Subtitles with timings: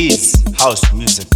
[0.00, 1.26] is house music?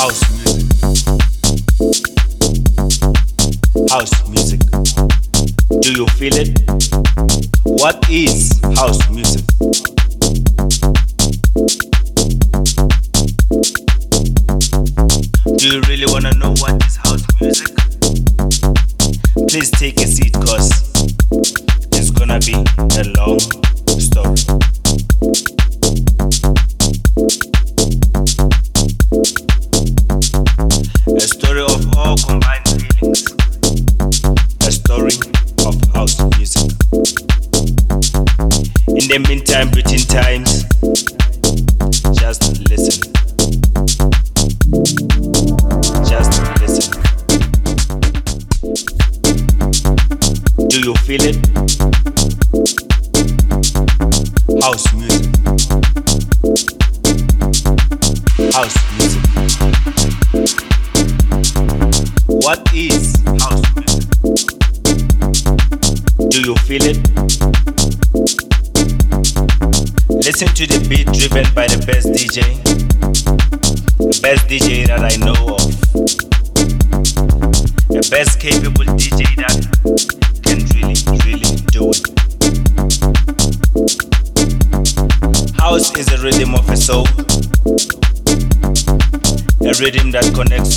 [0.00, 0.64] House music.
[3.90, 4.60] House music.
[5.82, 6.58] Do you feel it?
[7.64, 8.45] What is
[39.56, 40.64] Meantime, between times,
[42.18, 43.12] just listen.
[46.04, 46.92] Just listen.
[50.68, 51.36] Do you feel it?
[54.62, 55.24] House music.
[58.52, 59.22] House music.
[62.26, 64.04] What is house music?
[66.28, 67.05] Do you feel it?
[70.38, 72.44] Listen to the beat driven by the best DJ.
[73.96, 75.64] The best DJ that I know of.
[77.88, 79.64] The best capable DJ that
[80.44, 82.04] can really, really do it.
[85.58, 87.06] House is a rhythm of a soul.
[89.64, 90.76] A rhythm that connects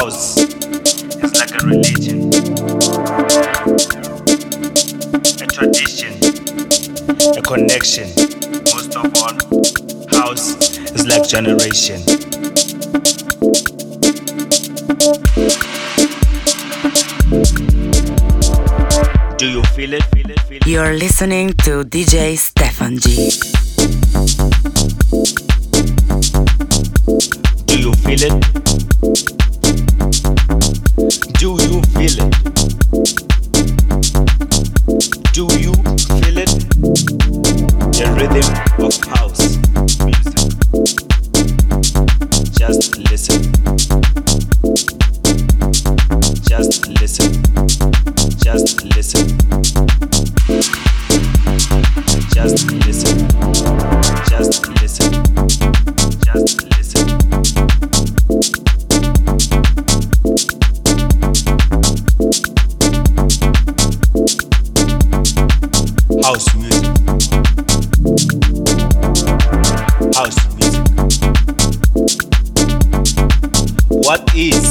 [0.00, 2.28] house is like a religion,
[5.40, 6.12] a tradition,
[7.38, 8.06] a connection.
[8.72, 9.36] Most of all,
[10.20, 10.48] house
[10.96, 11.98] is like generation.
[19.38, 20.04] Do you feel it?
[20.12, 20.40] Feel it?
[20.40, 20.66] Feel it?
[20.66, 23.30] You're listening to DJ Stefan G.
[27.64, 28.65] Do you feel it?
[74.06, 74.65] What is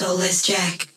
[0.00, 0.89] Soulless Jack.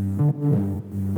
[0.00, 1.09] Mm-hmm.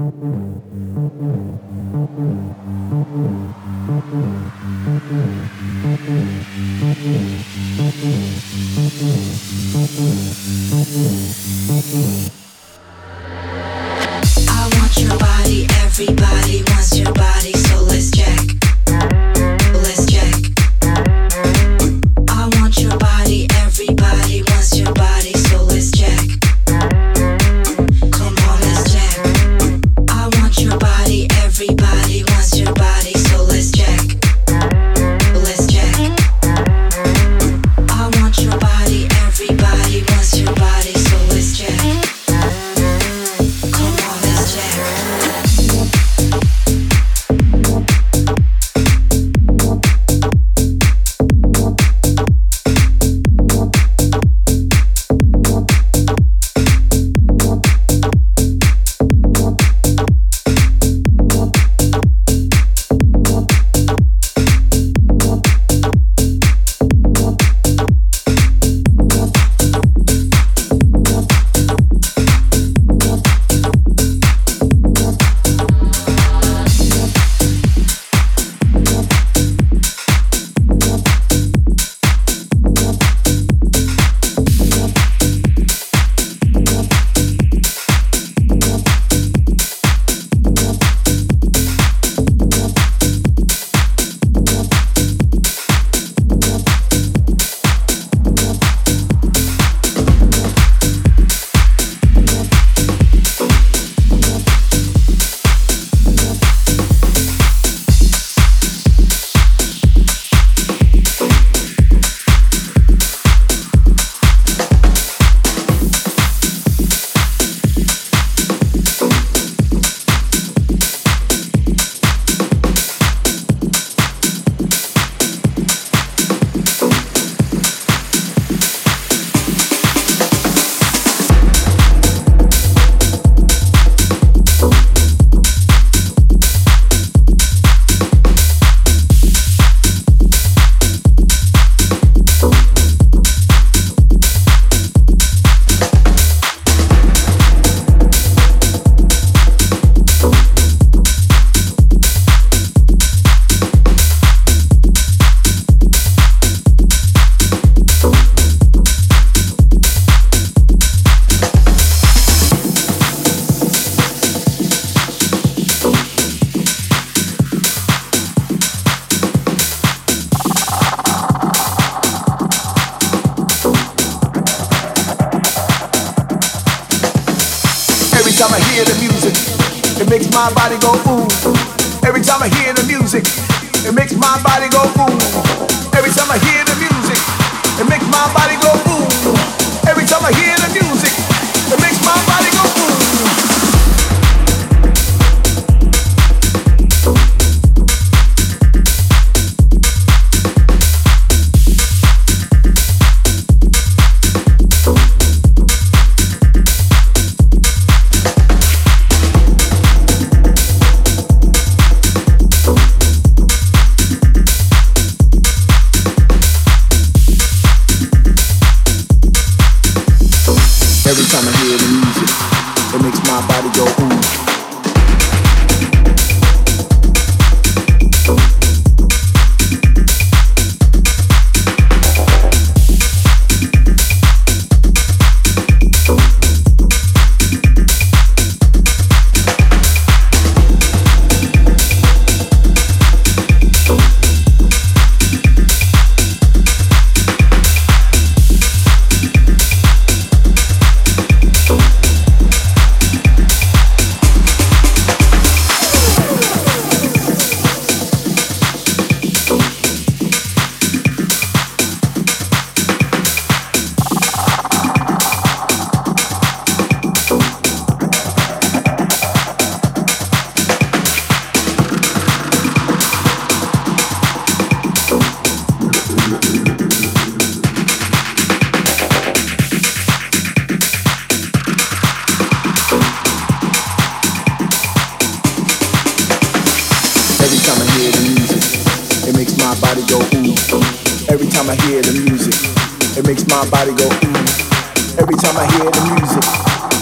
[293.52, 295.20] My body go ooh.
[295.20, 296.44] Every time I hear the music,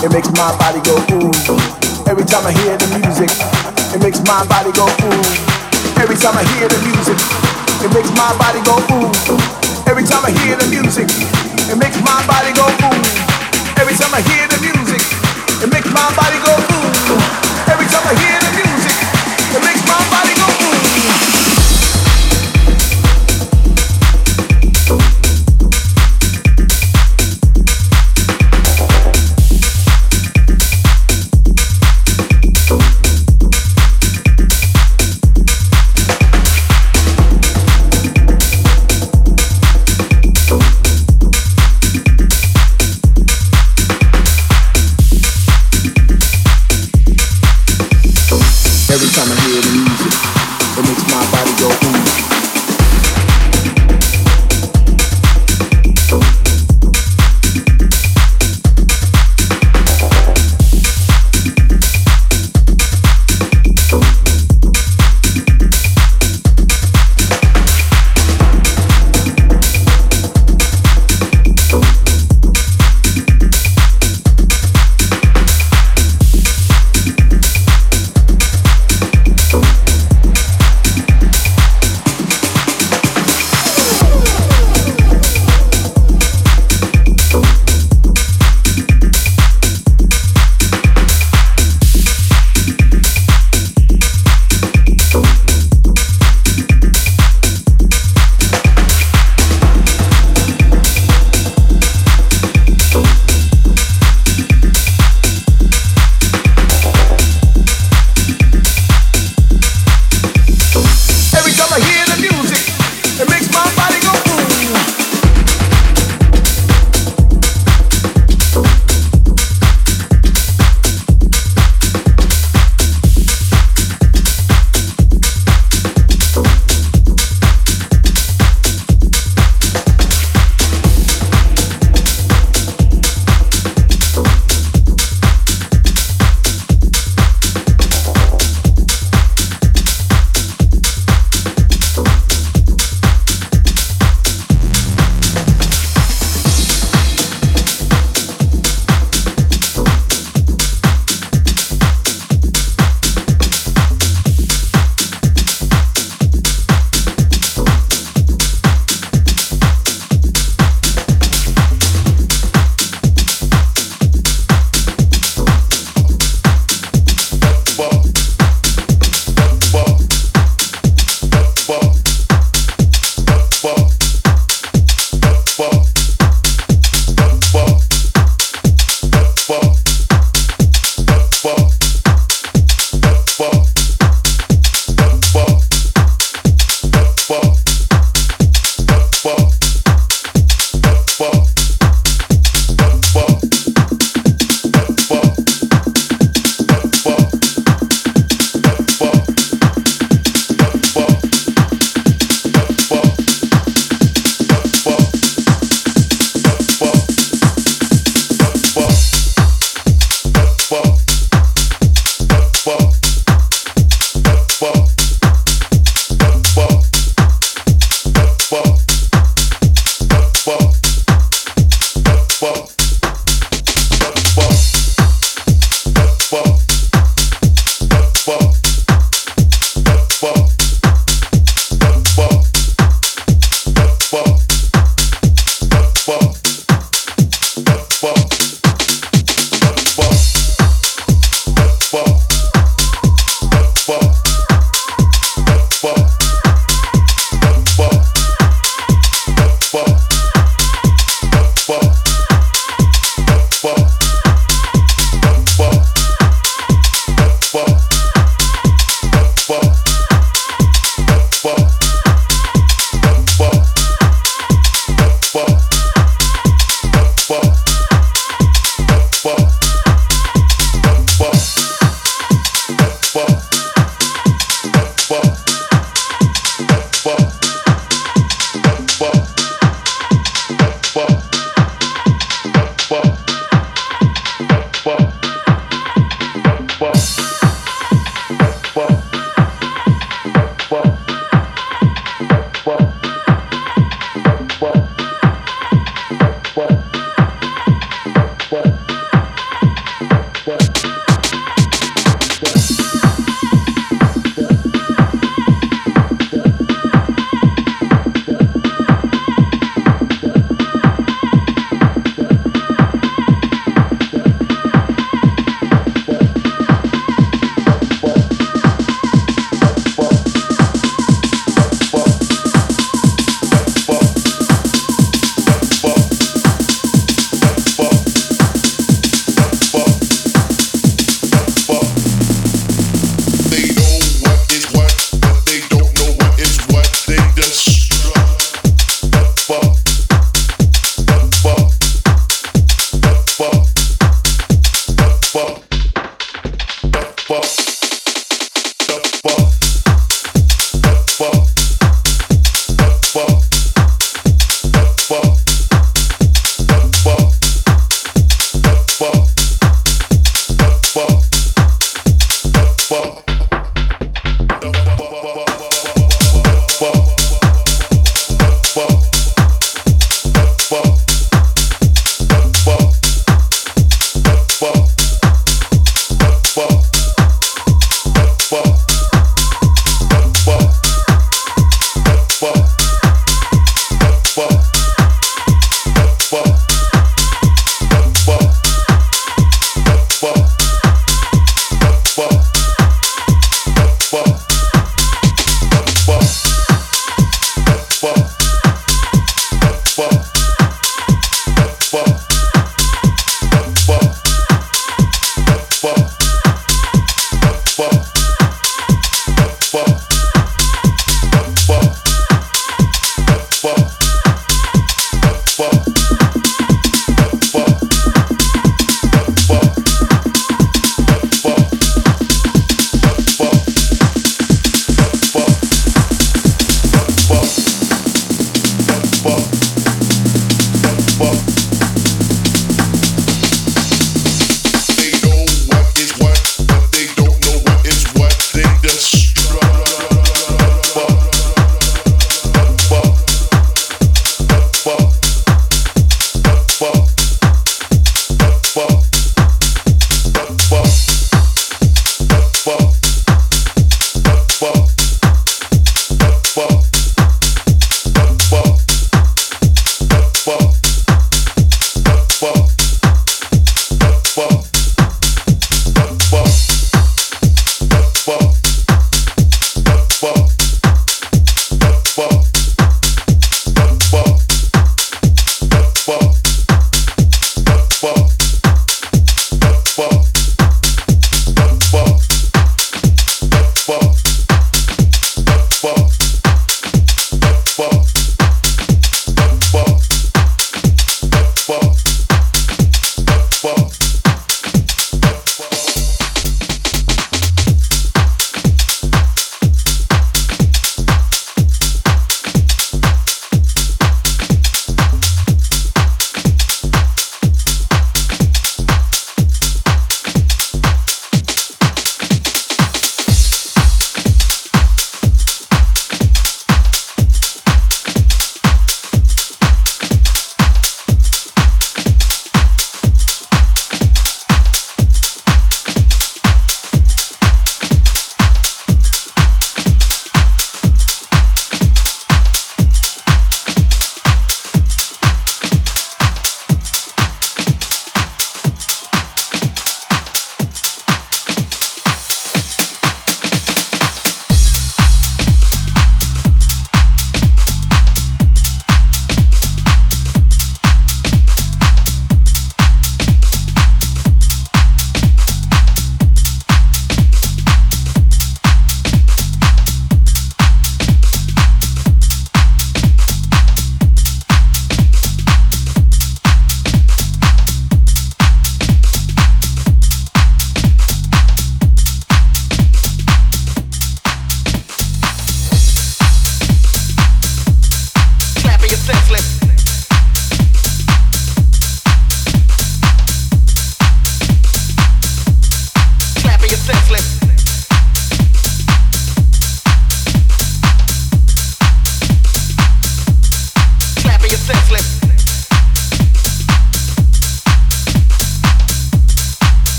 [0.00, 1.28] it makes my body go ooh.
[2.08, 3.28] Every time I hear the music,
[3.92, 5.20] it makes my body go ooh.
[6.00, 7.20] Every time I hear the music,
[7.84, 9.12] it makes my body go ooh.
[9.84, 11.08] Every time I hear the music,
[11.68, 12.96] it makes my body go ooh.
[13.76, 15.04] Every time I hear the music,
[15.60, 16.67] it makes my body go ooh.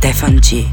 [0.00, 0.64] 大番茄